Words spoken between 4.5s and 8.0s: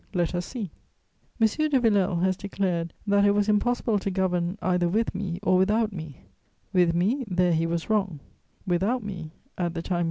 either with me or without me. With me, there he was